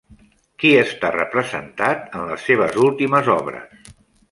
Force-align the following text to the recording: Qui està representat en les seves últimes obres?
Qui 0.63 0.71
està 0.83 1.11
representat 1.15 2.17
en 2.21 2.25
les 2.33 2.49
seves 2.51 2.81
últimes 2.87 3.33
obres? 3.37 3.95